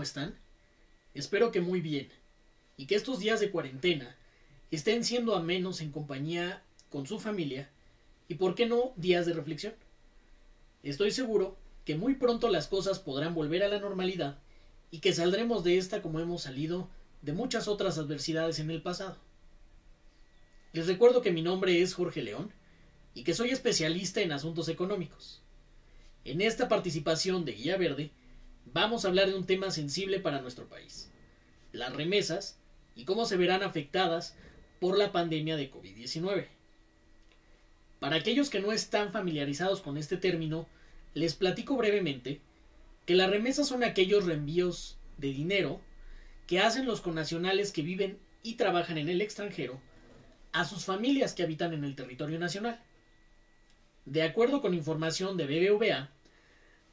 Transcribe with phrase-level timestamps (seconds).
[0.00, 0.34] ¿cómo están?
[1.12, 2.08] Espero que muy bien
[2.78, 4.16] y que estos días de cuarentena
[4.70, 7.68] estén siendo amenos en compañía con su familia
[8.26, 9.74] y, por qué no, días de reflexión.
[10.82, 14.38] Estoy seguro que muy pronto las cosas podrán volver a la normalidad
[14.90, 16.88] y que saldremos de esta como hemos salido
[17.20, 19.18] de muchas otras adversidades en el pasado.
[20.72, 22.50] Les recuerdo que mi nombre es Jorge León
[23.14, 25.42] y que soy especialista en asuntos económicos.
[26.24, 28.12] En esta participación de Guía Verde
[28.72, 31.10] vamos a hablar de un tema sensible para nuestro país,
[31.72, 32.58] las remesas
[32.94, 34.36] y cómo se verán afectadas
[34.80, 36.46] por la pandemia de COVID-19.
[37.98, 40.66] Para aquellos que no están familiarizados con este término,
[41.14, 42.40] les platico brevemente
[43.06, 45.80] que las remesas son aquellos reenvíos de dinero
[46.46, 49.80] que hacen los connacionales que viven y trabajan en el extranjero
[50.52, 52.80] a sus familias que habitan en el territorio nacional.
[54.06, 56.10] De acuerdo con información de BBVA,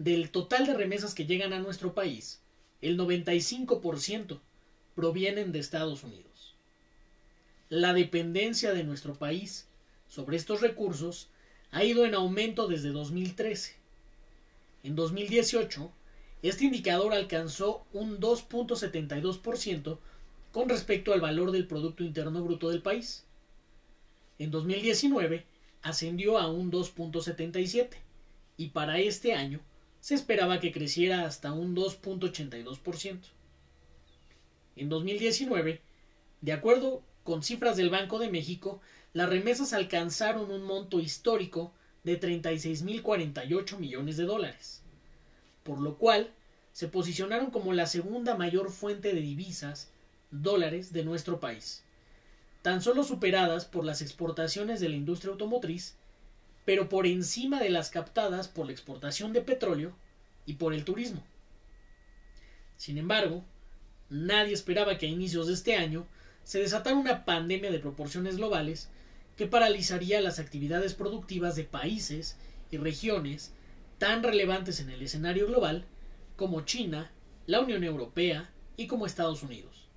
[0.00, 2.40] del total de remesas que llegan a nuestro país,
[2.80, 4.40] el 95%
[4.94, 6.54] provienen de Estados Unidos.
[7.68, 9.68] La dependencia de nuestro país
[10.08, 11.28] sobre estos recursos
[11.70, 13.74] ha ido en aumento desde 2013.
[14.84, 15.92] En 2018,
[16.40, 19.98] este indicador alcanzó un 2.72%
[20.50, 23.26] con respecto al valor del Producto Interno Bruto del país.
[24.38, 25.44] En 2019
[25.82, 27.90] ascendió a un 2.77
[28.56, 29.60] y para este año
[30.00, 33.18] se esperaba que creciera hasta un 2.82%.
[34.76, 35.80] En 2019,
[36.40, 38.80] de acuerdo con cifras del Banco de México,
[39.12, 41.72] las remesas alcanzaron un monto histórico
[42.04, 44.82] de 36.048 millones de dólares,
[45.64, 46.32] por lo cual
[46.72, 49.90] se posicionaron como la segunda mayor fuente de divisas,
[50.30, 51.82] dólares, de nuestro país,
[52.62, 55.96] tan solo superadas por las exportaciones de la industria automotriz,
[56.64, 59.96] pero por encima de las captadas por la exportación de petróleo
[60.46, 61.22] y por el turismo.
[62.76, 63.44] Sin embargo,
[64.08, 66.06] nadie esperaba que a inicios de este año
[66.44, 68.88] se desatara una pandemia de proporciones globales
[69.36, 72.36] que paralizaría las actividades productivas de países
[72.70, 73.52] y regiones
[73.98, 75.84] tan relevantes en el escenario global
[76.36, 77.10] como China,
[77.46, 79.88] la Unión Europea y como Estados Unidos,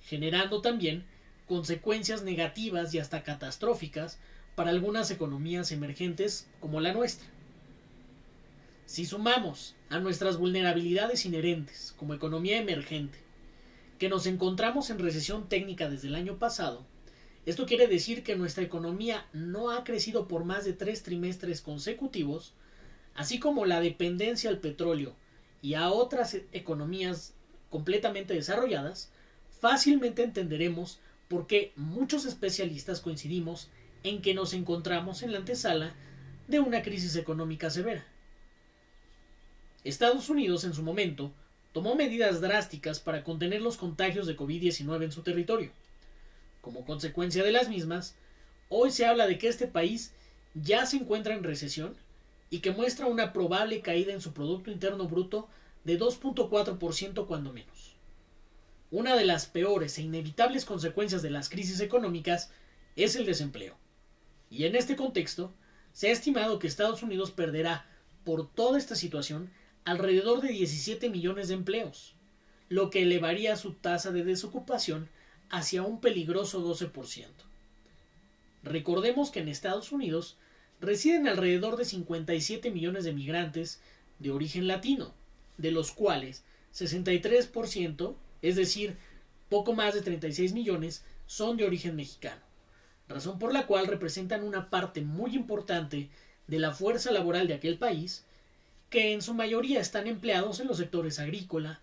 [0.00, 1.04] generando también
[1.46, 4.18] consecuencias negativas y hasta catastróficas
[4.56, 7.28] para algunas economías emergentes como la nuestra.
[8.86, 13.18] Si sumamos a nuestras vulnerabilidades inherentes como economía emergente,
[13.98, 16.84] que nos encontramos en recesión técnica desde el año pasado,
[17.44, 22.54] esto quiere decir que nuestra economía no ha crecido por más de tres trimestres consecutivos,
[23.14, 25.14] así como la dependencia al petróleo
[25.60, 27.34] y a otras economías
[27.68, 29.12] completamente desarrolladas,
[29.60, 33.68] fácilmente entenderemos por qué muchos especialistas coincidimos
[34.06, 35.92] en que nos encontramos en la antesala
[36.46, 38.06] de una crisis económica severa.
[39.82, 41.32] Estados Unidos en su momento
[41.72, 45.72] tomó medidas drásticas para contener los contagios de COVID-19 en su territorio.
[46.60, 48.14] Como consecuencia de las mismas,
[48.68, 50.12] hoy se habla de que este país
[50.54, 51.96] ya se encuentra en recesión
[52.48, 55.48] y que muestra una probable caída en su Producto Interno Bruto
[55.84, 57.96] de 2.4% cuando menos.
[58.92, 62.50] Una de las peores e inevitables consecuencias de las crisis económicas
[62.94, 63.76] es el desempleo.
[64.50, 65.52] Y en este contexto,
[65.92, 67.86] se ha estimado que Estados Unidos perderá
[68.24, 69.50] por toda esta situación
[69.84, 72.14] alrededor de 17 millones de empleos,
[72.68, 75.08] lo que elevaría su tasa de desocupación
[75.48, 77.26] hacia un peligroso 12%.
[78.62, 80.36] Recordemos que en Estados Unidos
[80.80, 83.80] residen alrededor de 57 millones de migrantes
[84.18, 85.14] de origen latino,
[85.56, 88.96] de los cuales 63%, es decir,
[89.48, 92.42] poco más de 36 millones, son de origen mexicano,
[93.08, 96.08] razón por la cual representan una parte muy importante
[96.46, 98.24] de la fuerza laboral de aquel país,
[98.90, 101.80] que en su mayoría están empleados en los sectores agrícola,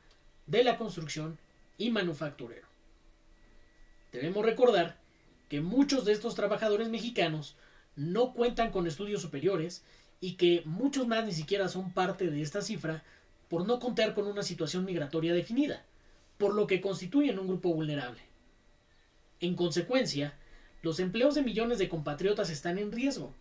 [0.48, 1.38] de la construcción
[1.78, 2.68] y manufacturero.
[4.12, 4.98] Debemos recordar
[5.50, 7.56] que muchos de estos trabajadores mexicanos
[7.96, 9.84] no cuentan con estudios superiores
[10.20, 13.04] y que muchos más ni siquiera son parte de esta cifra
[13.50, 15.86] por no contar con una situación migratoria definida,
[16.38, 18.22] por lo que constituyen un grupo vulnerable.
[19.40, 20.34] En consecuencia,
[20.84, 23.34] los empleos de millones de compatriotas están en riesgo,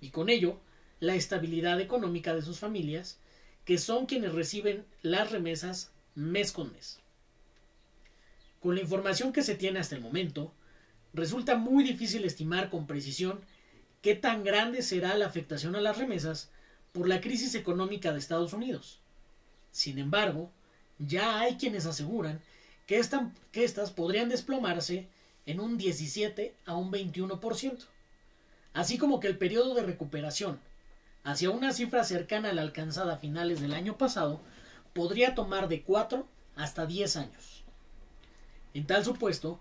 [0.00, 0.58] y con ello,
[0.98, 3.18] la estabilidad económica de sus familias,
[3.64, 6.98] que son quienes reciben las remesas mes con mes.
[8.60, 10.52] Con la información que se tiene hasta el momento,
[11.12, 13.40] resulta muy difícil estimar con precisión
[14.02, 16.50] qué tan grande será la afectación a las remesas
[16.92, 19.00] por la crisis económica de Estados Unidos.
[19.70, 20.50] Sin embargo,
[20.98, 22.40] ya hay quienes aseguran
[22.86, 25.06] que, estas podrían desplomarse
[25.46, 27.86] en un 17 a un 21%,
[28.72, 30.60] así como que el periodo de recuperación
[31.24, 34.40] hacia una cifra cercana a la alcanzada a finales del año pasado
[34.92, 36.26] podría tomar de 4
[36.56, 37.64] hasta 10 años.
[38.74, 39.60] En tal supuesto,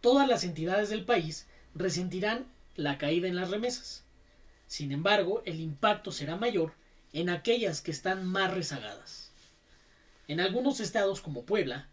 [0.00, 2.46] todas las entidades del país resentirán
[2.76, 4.04] la caída en las remesas.
[4.66, 6.74] Sin embargo, el impacto será mayor
[7.12, 9.30] en aquellas que están más rezagadas.
[10.26, 11.88] En algunos estados como Puebla,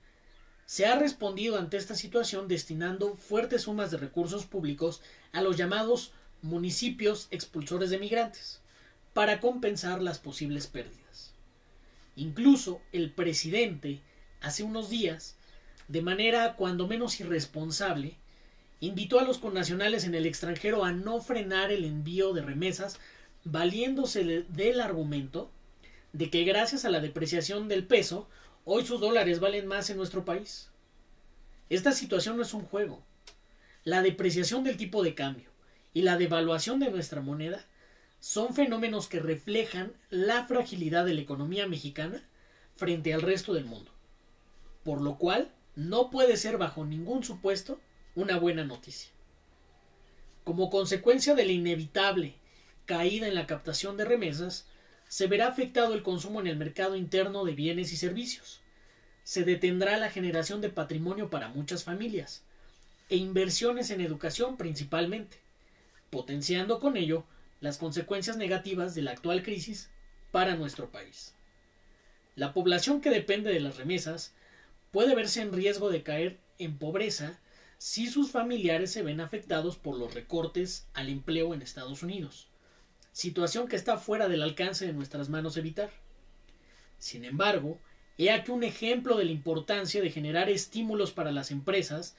[0.71, 5.01] se ha respondido ante esta situación destinando fuertes sumas de recursos públicos
[5.33, 8.61] a los llamados municipios expulsores de migrantes,
[9.11, 11.33] para compensar las posibles pérdidas.
[12.15, 13.99] Incluso el presidente,
[14.39, 15.35] hace unos días,
[15.89, 18.15] de manera cuando menos irresponsable,
[18.79, 22.97] invitó a los connacionales en el extranjero a no frenar el envío de remesas,
[23.43, 25.51] valiéndose del argumento
[26.13, 28.29] de que gracias a la depreciación del peso
[28.63, 30.69] Hoy sus dólares valen más en nuestro país.
[31.69, 33.01] Esta situación no es un juego.
[33.83, 35.49] La depreciación del tipo de cambio
[35.93, 37.65] y la devaluación de nuestra moneda
[38.19, 42.23] son fenómenos que reflejan la fragilidad de la economía mexicana
[42.75, 43.91] frente al resto del mundo,
[44.83, 47.79] por lo cual no puede ser bajo ningún supuesto
[48.13, 49.11] una buena noticia.
[50.43, 52.35] Como consecuencia de la inevitable
[52.85, 54.67] caída en la captación de remesas,
[55.11, 58.61] se verá afectado el consumo en el mercado interno de bienes y servicios.
[59.25, 62.43] Se detendrá la generación de patrimonio para muchas familias
[63.09, 65.35] e inversiones en educación principalmente,
[66.11, 67.25] potenciando con ello
[67.59, 69.89] las consecuencias negativas de la actual crisis
[70.31, 71.33] para nuestro país.
[72.37, 74.31] La población que depende de las remesas
[74.91, 77.37] puede verse en riesgo de caer en pobreza
[77.79, 82.47] si sus familiares se ven afectados por los recortes al empleo en Estados Unidos
[83.11, 85.91] situación que está fuera del alcance de nuestras manos evitar.
[86.97, 87.79] Sin embargo,
[88.17, 92.15] he aquí un ejemplo de la importancia de generar estímulos para las empresas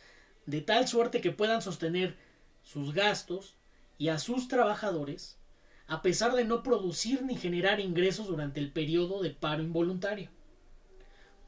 [0.46, 2.16] de tal suerte que puedan sostener
[2.62, 3.54] sus gastos
[3.98, 5.38] y a sus trabajadores
[5.86, 10.30] a pesar de no producir ni generar ingresos durante el periodo de paro involuntario.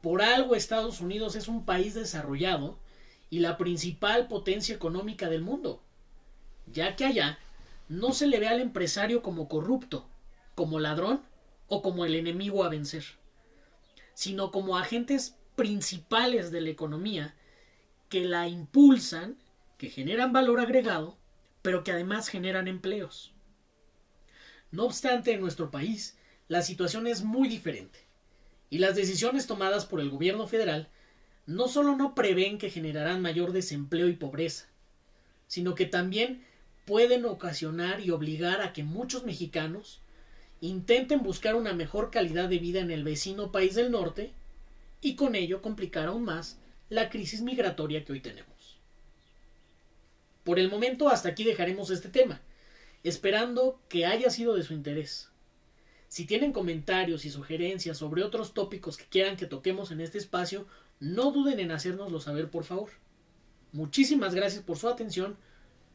[0.01, 2.77] Por algo Estados Unidos es un país desarrollado
[3.31, 5.81] y la principal potencia económica del mundo,
[6.67, 7.39] ya que allá
[7.87, 10.09] no se le ve al empresario como corrupto,
[10.55, 11.21] como ladrón
[11.67, 13.03] o como el enemigo a vencer,
[14.13, 17.35] sino como agentes principales de la economía
[18.09, 19.37] que la impulsan,
[19.77, 21.17] que generan valor agregado,
[21.61, 23.33] pero que además generan empleos.
[24.71, 26.17] No obstante, en nuestro país
[26.47, 27.99] la situación es muy diferente,
[28.69, 30.89] y las decisiones tomadas por el gobierno federal
[31.45, 34.67] no solo no prevén que generarán mayor desempleo y pobreza,
[35.47, 36.45] sino que también
[36.85, 40.01] pueden ocasionar y obligar a que muchos mexicanos
[40.61, 44.31] intenten buscar una mejor calidad de vida en el vecino país del norte
[45.01, 46.59] y con ello complicar aún más
[46.89, 48.79] la crisis migratoria que hoy tenemos.
[50.43, 52.39] Por el momento hasta aquí dejaremos este tema,
[53.03, 55.29] esperando que haya sido de su interés.
[56.07, 60.67] Si tienen comentarios y sugerencias sobre otros tópicos que quieran que toquemos en este espacio,
[60.99, 62.91] no duden en hacérnoslo saber por favor.
[63.71, 65.35] Muchísimas gracias por su atención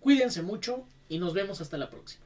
[0.01, 2.25] Cuídense mucho y nos vemos hasta la próxima.